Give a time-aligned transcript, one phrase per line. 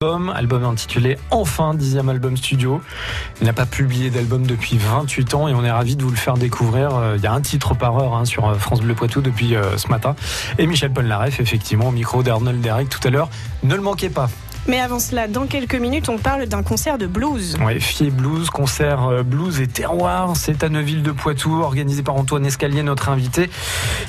[0.00, 2.80] album, album intitulé Enfin, dixième album studio.
[3.40, 6.16] Il n'a pas publié d'album depuis 28 ans et on est ravi de vous le
[6.16, 6.94] faire découvrir.
[6.94, 9.56] Euh, Il y a un titre par heure hein, sur euh, France Bleu Poitou depuis
[9.56, 10.14] euh, ce matin.
[10.58, 13.28] Et Michel Polnareff, effectivement, au micro d'Arnold Derek tout à l'heure.
[13.64, 14.30] Ne le manquez pas.
[14.68, 17.56] Mais avant cela, dans quelques minutes, on parle d'un concert de blues.
[17.64, 20.36] Ouais, Fier Blues, concert euh, blues et terroir.
[20.36, 23.48] C'est à Neuville de Poitou, organisé par Antoine Escalier, notre invité.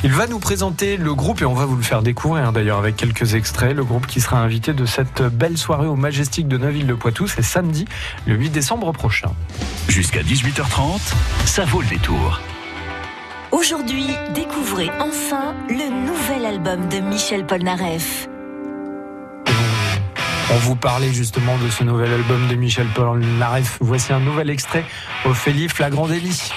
[0.03, 2.77] Il va nous présenter le groupe et on va vous le faire découvrir hein, d'ailleurs
[2.77, 3.73] avec quelques extraits.
[3.73, 7.25] Le groupe qui sera invité de cette belle soirée au Majestic de Neuville de Poitou,
[7.25, 7.85] c'est samedi,
[8.27, 9.31] le 8 décembre prochain.
[9.87, 10.99] Jusqu'à 18h30,
[11.45, 12.41] ça vaut le détour.
[13.51, 18.28] Aujourd'hui, découvrez enfin le nouvel album de Michel Polnareff.
[20.51, 23.77] On vous parlait justement de ce nouvel album de Michel Polnareff.
[23.81, 24.83] Voici un nouvel extrait,
[25.25, 26.51] Ophélie Flagrant délit.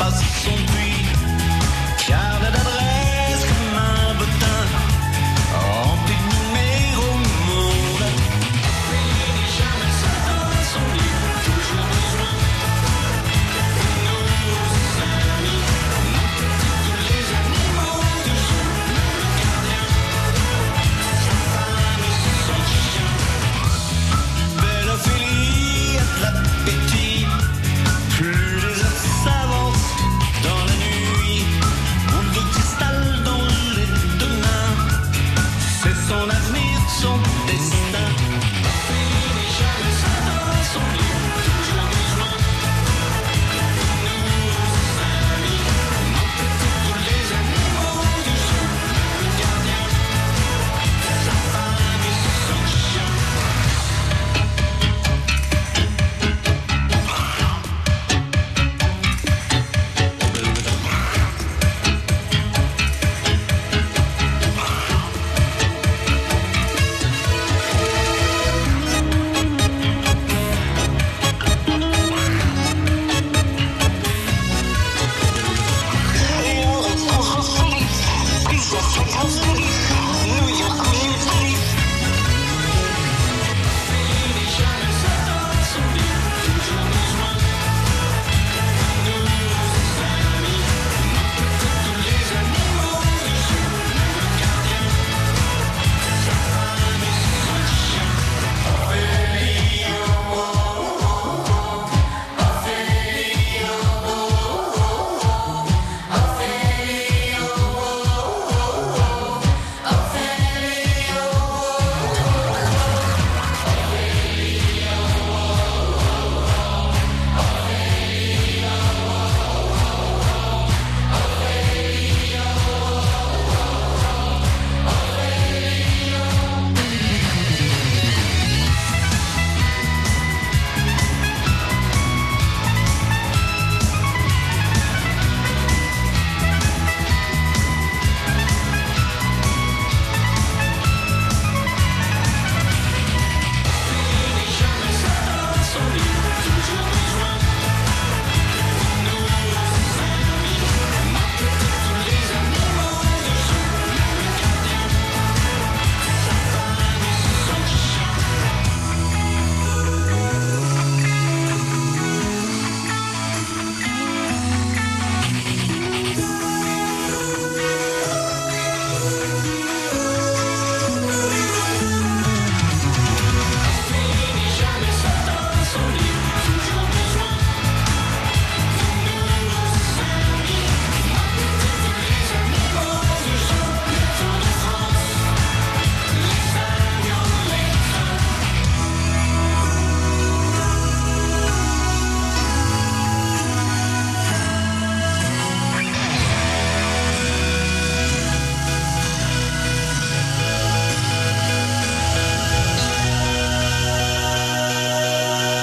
[0.00, 0.59] papas son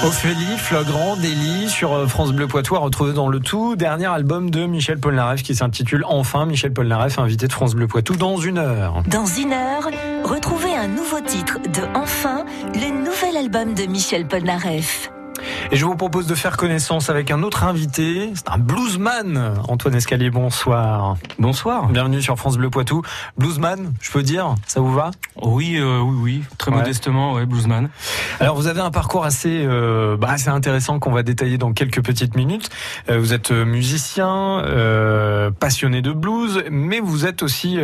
[0.07, 4.49] Ophélie, Flagrant, Délit sur euh, France Bleu Poitou à retrouver dans le tout dernier album
[4.49, 8.57] de Michel Polnareff qui s'intitule Enfin Michel Polnareff invité de France Bleu Poitou dans une
[8.57, 9.03] heure.
[9.07, 9.89] Dans une heure,
[10.23, 15.11] retrouvez un nouveau titre de Enfin, le nouvel album de Michel Polnareff.
[15.69, 19.53] Et je vous propose de faire connaissance avec un autre invité, c'est un bluesman.
[19.67, 21.17] Antoine Escalier, bonsoir.
[21.39, 21.87] Bonsoir.
[21.89, 23.01] Bienvenue sur France Bleu Poitou.
[23.37, 25.11] Bluesman, je peux dire, ça vous va?
[25.41, 26.77] Oui, euh, oui, oui, très Ouais.
[26.77, 27.89] modestement, ouais, bluesman.
[28.39, 32.01] Alors vous avez un parcours assez, euh, bah, assez intéressant qu'on va détailler dans quelques
[32.01, 32.69] petites minutes.
[33.09, 37.77] Euh, vous êtes euh, musicien, euh, passionné de blues, mais vous êtes aussi,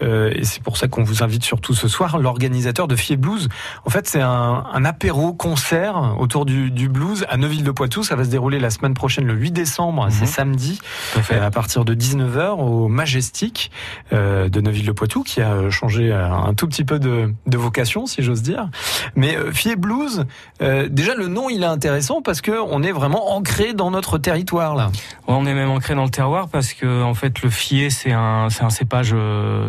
[0.00, 3.50] euh, et c'est pour ça qu'on vous invite surtout ce soir, l'organisateur de Fier Blues.
[3.84, 8.02] En fait, c'est un, un apéro concert autour du, du blues à Neuville-de-Poitou.
[8.02, 10.26] Ça va se dérouler la semaine prochaine, le 8 décembre, c'est Mhm.
[10.26, 10.78] samedi,
[11.16, 13.70] à euh, à partir de 19h au Majestic
[14.12, 18.22] euh, de Neuville-de-Poitou, qui a euh, changé un tout petit peu de, de vocation, si
[18.22, 18.68] j'ose dire.
[19.16, 20.24] Mais Fier Blues,
[20.60, 24.74] déjà le nom il est intéressant parce que on est vraiment ancré dans notre territoire
[24.74, 24.86] là.
[25.26, 28.12] Ouais, on est même ancré dans le terroir parce que en fait le fier c'est
[28.12, 29.14] un c'est un cépage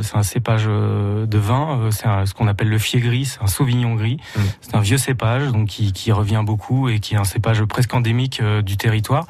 [0.02, 3.96] c'est un cépage de vin c'est ce qu'on appelle le fier gris c'est un sauvignon
[3.96, 4.40] gris Mm.
[4.62, 7.94] c'est un vieux cépage donc qui, qui revient beaucoup et qui est un cépage presque
[7.94, 9.28] endémique euh, du territoire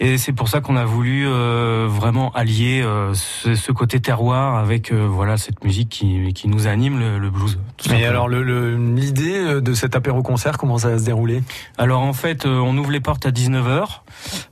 [0.00, 4.56] et c'est pour ça qu'on a voulu euh, vraiment allier euh, ce, ce côté terroir
[4.56, 7.58] avec euh, voilà cette musique qui, qui nous anime le, le blues
[7.88, 11.42] Mais alors le- le- l'idée euh, de cet apéro concert, comment ça va se dérouler?
[11.78, 14.00] Alors en fait, euh, on ouvre les portes à 19h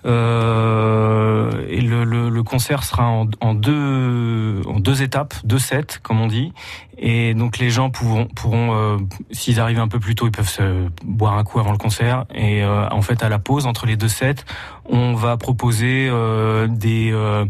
[0.06, 5.98] euh, et le, le- le concert sera en, en deux en deux étapes, deux sets
[6.02, 6.52] comme on dit.
[6.96, 8.96] Et donc les gens pourront, pourront euh,
[9.32, 12.24] s'ils arrivent un peu plus tôt, ils peuvent se boire un coup avant le concert.
[12.34, 14.44] Et euh, en fait, à la pause entre les deux sets,
[14.88, 17.44] on va proposer euh, des euh,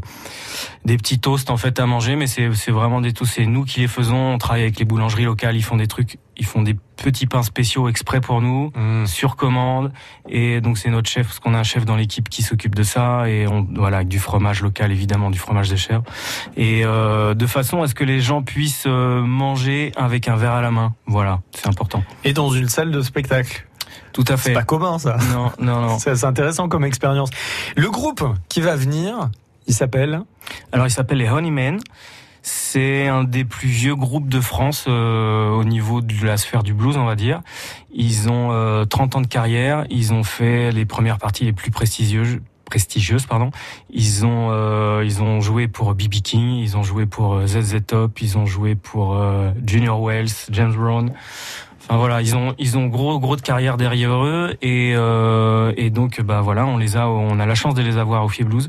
[0.85, 3.35] des petits toasts en fait à manger, mais c'est c'est vraiment des toasts.
[3.35, 4.35] C'est nous qui les faisons.
[4.35, 5.57] On travaille avec les boulangeries locales.
[5.57, 8.73] Ils font des trucs, ils font des petits pains spéciaux exprès pour nous
[9.07, 9.93] sur commande
[10.29, 12.83] et donc c'est notre chef parce qu'on a un chef dans l'équipe qui s'occupe de
[12.83, 16.05] ça et on voilà avec du fromage local évidemment du fromage des chèvres
[16.57, 20.53] et euh, de façon à ce que les gens puissent euh, manger avec un verre
[20.53, 23.67] à la main voilà c'est important Et dans une salle de spectacle.
[24.15, 25.19] Tout à C'est fait pas commun ça.
[25.33, 27.29] non non non C'est intéressant comme expérience.
[27.77, 29.29] Le groupe qui va venir,
[29.67, 30.23] il s'appelle
[30.73, 31.79] alors il s'appelle les Honeymen
[32.47, 36.75] c'est un des plus vieux groupes de France euh, au niveau de la sphère du
[36.75, 37.41] blues, on va dire.
[37.91, 39.87] Ils ont euh, 30 ans de carrière.
[39.89, 43.51] Ils ont fait les premières parties les plus prestigieuses prestigieuses pardon
[43.91, 47.77] ils ont euh, ils ont joué pour BB King ils ont joué pour euh, ZZ
[47.87, 51.13] Top ils ont joué pour euh, Junior Wells James Brown
[51.89, 55.91] enfin voilà ils ont ils ont gros gros de carrière derrière eux et euh, et
[55.91, 58.47] donc bah voilà on les a on a la chance de les avoir au Fier
[58.47, 58.69] Blues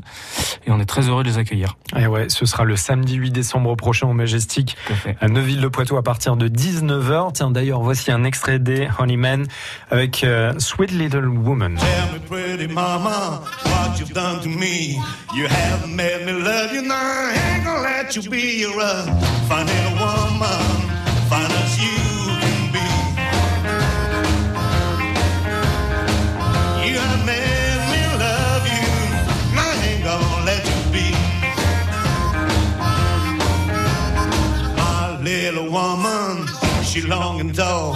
[0.66, 3.30] et on est très heureux de les accueillir Et ouais, ce sera le samedi 8
[3.30, 7.32] décembre prochain au Majestic tout à fait à Neuville-le-Poitou à partir de 19h.
[7.32, 9.46] Tiens d'ailleurs, voici un extrait des Honeymen
[9.90, 11.76] avec euh, Sweet Little Woman.
[11.76, 14.98] Tell me, pretty mama, what you've done to me.
[15.34, 16.94] You haven't made me love you now.
[16.94, 19.06] I ain't gonna let you be uh,
[19.50, 20.86] little woman,
[21.78, 22.05] you
[36.96, 37.94] she long and tall.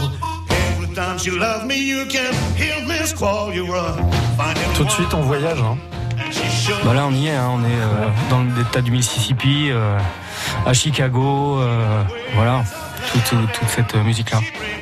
[0.50, 3.52] Every time she loves me, you can hear me squall.
[3.52, 3.97] You're a
[4.37, 5.59] fine little Tout de suite, on voyage.
[5.59, 5.78] Hein.
[6.85, 9.99] Bah là on y est, hein, on est euh, dans l'état du Mississippi, euh,
[10.66, 12.02] à Chicago, euh,
[12.35, 12.62] voilà,
[13.12, 14.38] toute, toute- cette musique là.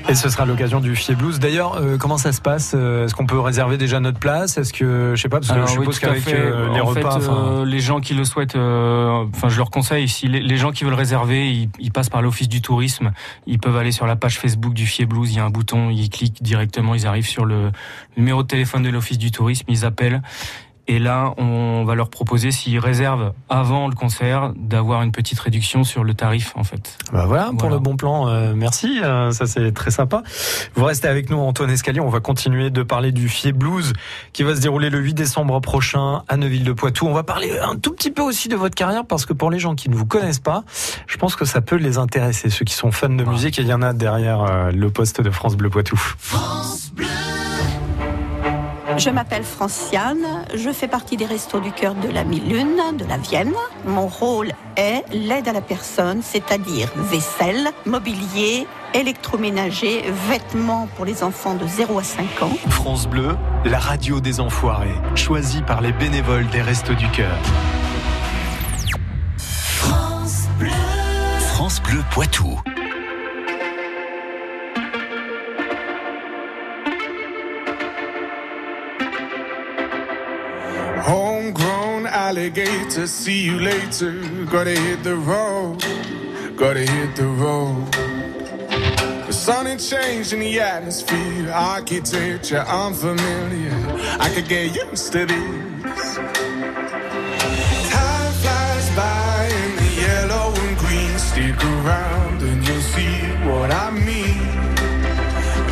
[0.09, 1.39] Et ce sera l'occasion du Fier Blues.
[1.39, 4.57] D'ailleurs, euh, comment ça se passe Euh, Est-ce qu'on peut réserver déjà notre place?
[4.59, 7.29] Est-ce que, je sais pas, parce que je suppose qu'avec euh, les en repas, fait,
[7.31, 10.73] euh, les gens qui le souhaitent, euh, enfin je leur conseille, si les, les gens
[10.73, 13.13] qui veulent réserver, ils, ils passent par l'office du tourisme,
[13.47, 15.91] ils peuvent aller sur la page Facebook du Fier Blues, il y a un bouton,
[15.91, 17.71] ils cliquent directement, ils arrivent sur le
[18.17, 20.23] numéro de téléphone de l'office du tourisme, ils appellent.
[20.91, 25.85] Et là, on va leur proposer, s'ils réservent avant le concert, d'avoir une petite réduction
[25.85, 26.97] sur le tarif, en fait.
[27.13, 27.75] bah voilà, pour Voilà.
[27.75, 28.27] le bon plan.
[28.29, 30.23] euh, merci, euh, ça c'est très sympa.
[30.75, 32.01] Vous restez avec nous, Antoine Escalier.
[32.01, 33.93] On va continuer de parler du Fier Blues
[34.33, 37.07] qui va se dérouler le 8 décembre prochain à Neuville-de-Poitou.
[37.07, 39.59] On va parler un tout petit peu aussi de votre carrière parce que pour les
[39.59, 40.65] gens qui ne vous connaissent pas,
[41.07, 42.49] je pense que ça peut les intéresser.
[42.49, 45.21] Ceux qui sont fans de musique, et il y en a derrière euh, le poste
[45.21, 46.01] de France Bleu Poitou.
[48.99, 53.17] Je m'appelle Franciane, je fais partie des Restos du Cœur de la Mille-Lune, de la
[53.17, 53.53] Vienne.
[53.87, 61.55] Mon rôle est l'aide à la personne, c'est-à-dire vaisselle, mobilier, électroménager, vêtements pour les enfants
[61.55, 62.51] de 0 à 5 ans.
[62.71, 67.39] France Bleu, la radio des enfoirés, choisie par les bénévoles des Restos du Cœur.
[69.39, 70.71] France Bleu.
[71.55, 72.59] France Bleu Poitou.
[82.29, 83.07] Alligator.
[83.07, 84.13] See you later.
[84.53, 85.81] Gotta hit the road.
[86.57, 87.91] Gotta hit the road.
[89.27, 91.51] The sun ain't changing the atmosphere.
[91.51, 93.77] Architecture unfamiliar.
[94.21, 96.07] I could get used to this.
[97.95, 101.15] Time flies by in the yellow and green.
[101.31, 103.17] Stick around and you'll see
[103.49, 104.45] what I mean.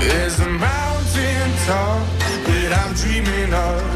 [0.00, 2.00] There's a mountain top
[2.48, 3.95] that I'm dreaming of.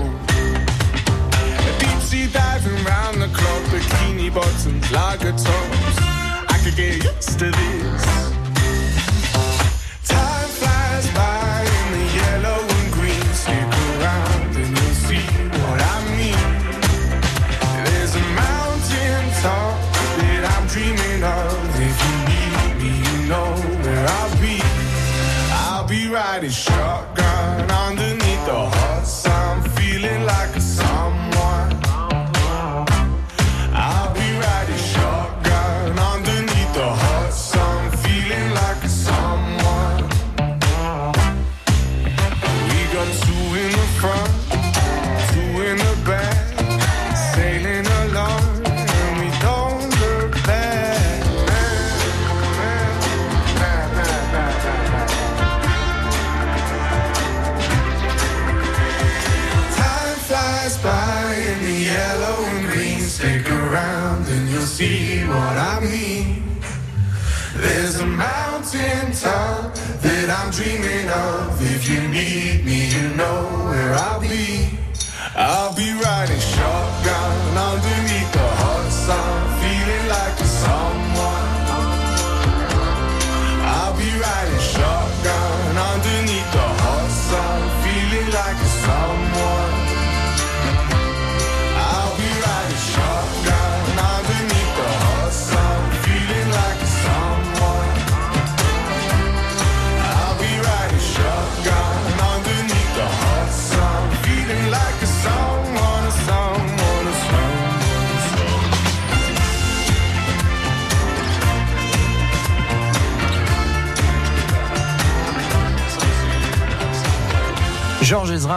[4.33, 5.97] Bottoms, lager tops.
[5.99, 8.40] I could get used to this.
[70.51, 71.61] Dreaming of.
[71.61, 73.60] If you need me, you know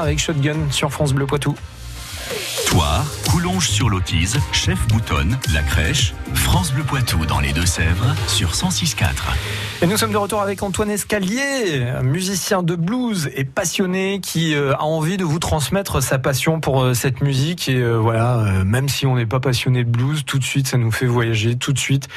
[0.01, 1.55] Avec Shotgun sur France Bleu Poitou.
[2.67, 3.05] Toire,
[3.45, 9.05] Coulonges sur l'Autise, Chef Boutonne, La Crèche, France Bleu Poitou dans les Deux-Sèvres sur 106.4.
[9.83, 14.73] Et nous sommes de retour avec Antoine Escalier, musicien de blues et passionné qui euh,
[14.75, 17.69] a envie de vous transmettre sa passion pour euh, cette musique.
[17.69, 20.79] Et euh, voilà, même si on n'est pas passionné de blues, tout de suite ça
[20.79, 22.09] nous fait voyager, tout de suite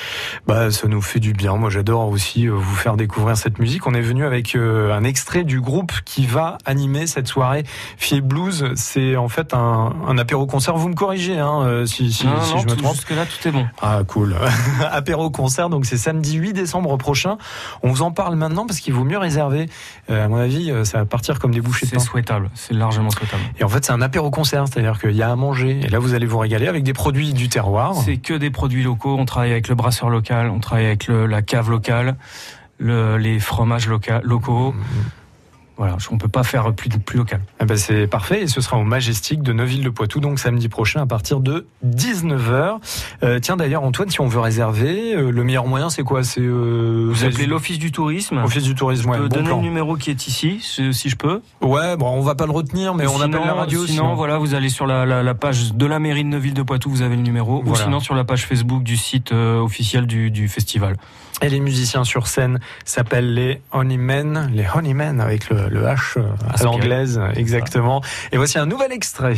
[0.47, 1.57] bah, ça nous fait du bien.
[1.57, 3.85] Moi j'adore aussi vous faire découvrir cette musique.
[3.85, 7.65] On est venu avec un extrait du groupe qui va animer cette soirée
[7.97, 8.71] Fier Blues.
[8.75, 10.77] C'est en fait un, un apéro-concert.
[10.77, 12.95] Vous me corrigez hein, euh, si, si, Non, si non, je me trompe.
[12.95, 13.65] jusque-là, tout est bon.
[13.81, 14.35] Ah cool.
[14.91, 17.37] Apéro concert, donc c'est samedi 8 décembre prochain.
[17.83, 19.69] On vous en parle maintenant parce qu'il vaut mieux réserver.
[20.09, 22.73] Euh, à mon avis, euh, ça va partir comme des bouchées de C'est souhaitable, c'est
[22.73, 23.41] largement souhaitable.
[23.59, 25.79] Et en fait, c'est un apéro concert, c'est-à-dire qu'il y a à manger.
[25.83, 27.93] Et là, vous allez vous régaler avec des produits du terroir.
[28.05, 29.15] C'est que des produits locaux.
[29.19, 32.15] On travaille avec le brasseur local, on travaille avec le- la cave locale,
[32.79, 34.73] le- les fromages loca- locaux.
[35.77, 37.39] Voilà, on peut pas faire plus, plus local.
[37.61, 38.41] Eh ben, c'est parfait.
[38.41, 42.77] Et ce sera au Majestic de Neuville-le-Poitou, donc samedi prochain à partir de 19h.
[43.23, 46.23] Euh, tiens, d'ailleurs, Antoine, si on veut réserver, euh, le meilleur moyen, c'est quoi?
[46.23, 48.37] C'est euh, Vous appelez l'office du tourisme.
[48.39, 49.57] Office du tourisme, ouais, Je peux bon donner plan.
[49.57, 51.41] le numéro qui est ici, si si je peux.
[51.61, 53.85] Ouais, bon, on va pas le retenir, mais on appelle la radio.
[53.85, 56.63] Sinon, voilà, vous allez sur la, la- la page de la mairie de Neuville de
[56.63, 57.63] Poitou, vous avez le numéro.
[57.65, 60.95] Ou sinon sur la page Facebook du site euh, officiel du, du festival.
[61.43, 66.23] Et les musiciens sur scène s'appellent les Honeymen, les Honeymen avec le, le H euh,
[66.53, 68.01] à l'anglaise, exactement.
[68.31, 69.35] Et voici un nouvel extrait.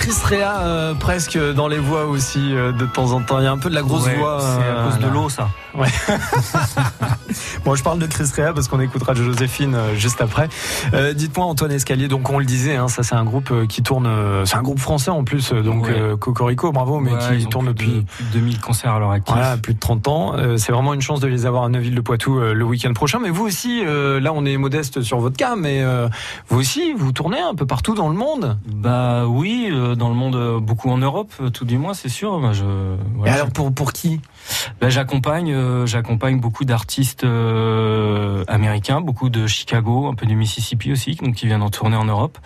[0.00, 3.38] Chris Rea euh, presque dans les voix aussi euh, de temps en temps.
[3.38, 4.38] Il y a un peu de la grosse Ouais, voix.
[4.40, 5.48] c'est à euh, cause de l'eau, ça.
[5.74, 5.88] Ouais.
[7.70, 10.48] bon, je parle de Chris Rea parce qu'on écoutera Joséphine euh, juste après.
[10.92, 13.82] Euh, Dites-moi, Antoine Escalier, donc on le disait, hein, ça c'est un groupe euh, qui
[13.84, 14.08] tourne,
[14.44, 15.92] c'est un groupe français en plus, donc Ouais.
[15.96, 19.12] euh, Cocorico, bravo, mais Ouais, qui tourne depuis de- plus de 2000 concerts à leur
[19.12, 19.32] actif.
[19.34, 20.34] voilà, plus de 30 ans.
[20.36, 23.20] Euh, c'est vraiment une chance de les avoir à Neuville-le-Poitou le week-end prochain.
[23.20, 25.82] Mais vous aussi, là on est modeste sur votre cas, mais
[26.48, 28.58] vous aussi, vous tournez un peu partout dans le monde.
[28.66, 32.38] Bah oui, dans le monde, beaucoup en Europe, tout du moins, c'est sûr.
[32.40, 32.64] Moi, je,
[33.16, 34.20] voilà, Et alors pour, pour qui?
[34.80, 40.92] Bah, j'accompagne, euh, j'accompagne beaucoup d'artistes euh, américains, beaucoup de Chicago, un peu du Mississippi
[40.92, 42.38] aussi, donc qui viennent en tournée en Europe.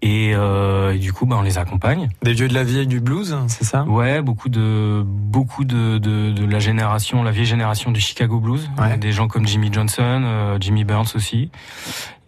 [0.00, 2.08] Et, euh, et du coup, bah, on les accompagne.
[2.22, 3.82] Des vieux de la vieille du blues, c'est ça?
[3.82, 8.70] Ouais, beaucoup de beaucoup de, de, de la génération, la vieille génération du Chicago blues,
[8.78, 8.92] Ouais.
[8.92, 11.50] Euh, des gens comme Jimmy Johnson, euh, Jimmy Burns aussi,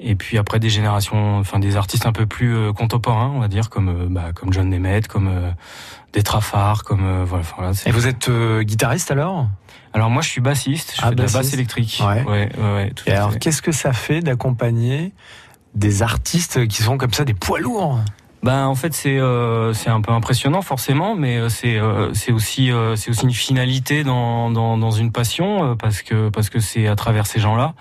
[0.00, 3.46] et puis après des générations, enfin des artistes un peu plus euh, contemporains, on va
[3.46, 5.50] dire, comme euh, bah, comme John Nemeth, comme euh,
[6.12, 7.44] des Traffards, comme euh, voilà.
[7.60, 9.46] enfin, Et vous êtes euh, guitariste alors?
[9.92, 12.02] Alors moi, je suis bassiste, je Ah, fais de la basse électrique.
[12.04, 12.24] Ouais.
[12.24, 15.12] ouais, ouais, ouais, tout Et alors qu'est-ce que ça fait d'accompagner
[15.74, 17.98] des artistes qui sont comme ça des poids lourds.
[18.42, 22.70] Ben en fait c'est euh, un peu impressionnant forcément, mais euh, c'est euh, c'est aussi
[22.70, 27.74] une finalité dans une passion parce que parce que c'est à travers ces gens-là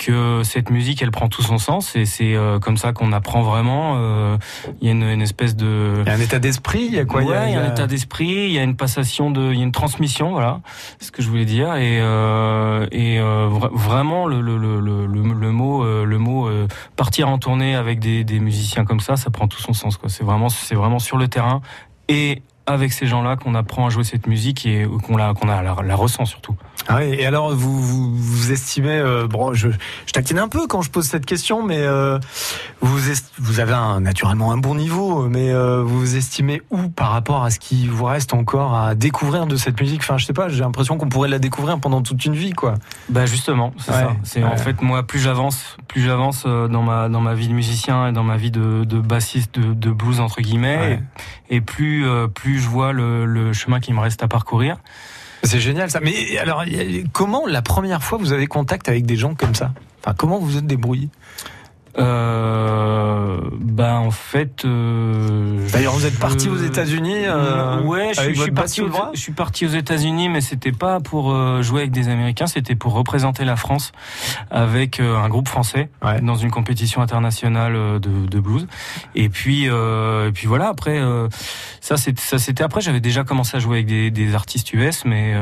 [0.00, 3.42] que cette musique elle prend tout son sens et c'est euh, comme ça qu'on apprend
[3.42, 3.96] vraiment.
[3.98, 4.36] euh,
[4.80, 6.98] Il y a une, une espèce de Il y a un état d'esprit, il y
[6.98, 9.52] a quoi ouais, il y a un état d'esprit, il y a une passation de,
[9.52, 10.60] il y a une transmission, voilà,
[10.98, 11.74] c'est ce que je voulais dire.
[11.76, 16.66] Et euh, et euh, vraiment le le le le, le- le mot le mot euh,
[16.96, 19.98] partir en tournée avec des, des musiciens comme ça, ça prend tout son sens.
[20.08, 21.60] C'est vraiment c'est vraiment sur le terrain
[22.08, 25.60] et avec ces gens-là qu'on apprend à jouer cette musique et qu'on la qu'on a
[25.62, 26.54] la, la ressent surtout.
[26.88, 29.68] Ah oui, et alors vous vous, vous estimez euh, bon je,
[30.06, 32.18] je taquine un peu quand je pose cette question mais euh,
[32.80, 36.88] vous est- vous avez un, naturellement un bon niveau mais euh, vous vous estimez où
[36.88, 40.00] par rapport à ce qui vous reste encore à découvrir de cette musique?
[40.02, 42.74] Enfin je sais pas j'ai l'impression qu'on pourrait la découvrir pendant toute une vie quoi.
[43.08, 44.16] Bah justement, c'est Ouais, ça.
[44.24, 47.52] C'est en fait moi plus j'avance, plus j'avance euh, dans ma dans ma vie de
[47.54, 51.02] musicien et dans ma vie de, de bassiste de, de blues entre guillemets, Ouais.
[51.50, 54.78] et, et plus euh, plus je vois le, le chemin qui me reste à parcourir.
[55.42, 56.00] C'est génial ça.
[56.00, 56.64] Mais alors
[57.12, 59.72] comment la première fois vous avez contact avec des gens comme ça?
[60.02, 61.08] Enfin comment vous êtes débrouillé?
[61.98, 64.64] Euh, bah en fait.
[64.64, 69.32] euh, D'ailleurs vous êtes parti aux États-Unis euh, ouais, je, suis parti aux, je suis
[69.32, 73.44] parti aux États-Unis, mais c'était pas pour euh, jouer avec des Américains, c'était pour représenter
[73.44, 73.92] la France
[74.50, 76.20] avec euh, un groupe français Ouais.
[76.20, 78.66] dans une compétition internationale euh, de, de blues.
[79.14, 80.68] Et puis, euh, et puis voilà.
[80.68, 81.00] Après,
[81.80, 82.80] ça, c'est- ça c'était après.
[82.80, 85.34] J'avais déjà commencé à jouer avec des, des artistes US, mais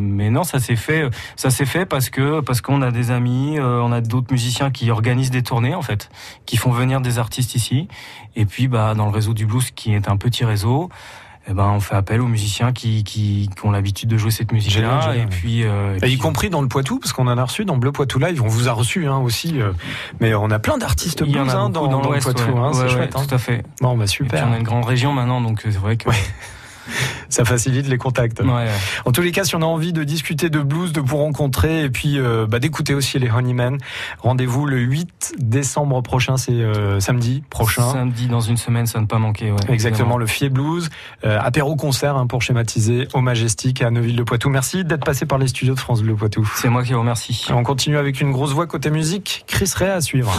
[0.00, 1.08] mais non, ça s'est fait.
[1.36, 4.90] Ça s'est fait parce que parce qu'on a des amis, on a d'autres musiciens qui
[4.90, 6.10] organisent des tournées en fait,
[6.44, 7.88] qui font venir des artistes ici.
[8.34, 10.90] Et puis, bah, dans le réseau du blues, qui est un petit réseau.
[11.48, 14.50] Eh ben, on fait appel aux musiciens qui, qui, qui ont l'habitude de jouer cette
[14.50, 15.14] musique-là.
[15.14, 17.44] Et puis, euh, et Et puis, y compris dans le Poitou, parce qu'on en a
[17.44, 19.70] reçu dans Bleu Poitou Live, on vous a reçu hein, aussi, euh,
[20.18, 22.58] mais on a plein d'artistes blues hein, dans, dans, dans le Poitou, ouais.
[22.58, 23.14] hein, c'est Ouais, chouette.
[23.14, 23.24] hein.
[23.28, 23.62] Tout à fait.
[23.80, 25.96] Bon, bah Et puis, super, on a une grande région maintenant, donc euh, c'est vrai
[25.96, 26.10] que.
[27.28, 28.40] ça facilite les contacts.
[28.40, 28.68] Ouais, ouais.
[29.04, 31.84] En tous les cas, si on a envie de discuter de blues, de vous rencontrer
[31.84, 33.78] et puis euh, bah, d'écouter aussi les Honeymen,
[34.20, 37.90] rendez-vous le 8 décembre prochain, c'est euh, samedi prochain.
[37.92, 39.50] Samedi dans une semaine, ça ne pas manquer.
[39.50, 40.88] Ouais, Exactement, le Fier Blues,
[41.24, 44.48] euh, apéro concert hein, pour schématiser au Majestic à Neuville-le-Poitou.
[44.48, 46.48] Merci d'être passé par les studios de France Bleu Poitou.
[46.56, 47.46] C'est moi qui vous remercie.
[47.48, 50.32] Et on continue avec une grosse voix côté musique, Chris Ray à suivre.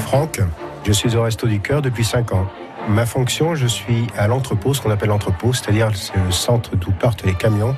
[0.00, 0.40] Franck,
[0.84, 2.46] je suis au Resto du Cœur depuis 5 ans.
[2.88, 6.92] Ma fonction, je suis à l'entrepôt, ce qu'on appelle l'entrepôt, c'est-à-dire c'est le centre d'où
[6.92, 7.74] partent les camions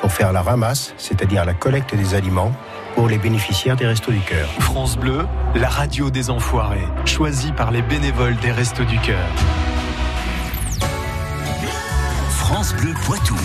[0.00, 2.52] pour faire la ramasse, c'est-à-dire la collecte des aliments
[2.94, 4.48] pour les bénéficiaires des Restos du Cœur.
[4.60, 9.26] France Bleu, la radio des enfoirés, choisie par les bénévoles des Restos du Cœur.
[12.28, 13.36] France Bleu Poitou.